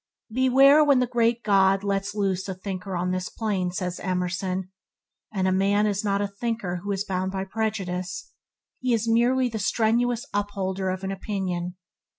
[0.33, 4.71] "Beware when the great God lets loose a thinker on this plane," says Emerson;
[5.31, 8.31] and a man is not a thinker who is bound by prejudice;
[8.79, 11.75] he is merely the strenuous upholder of an opinion.